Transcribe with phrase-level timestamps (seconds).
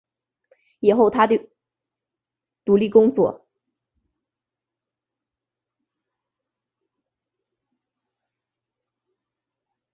[0.79, 1.49] 以后他就开始
[2.65, 3.45] 独立工作。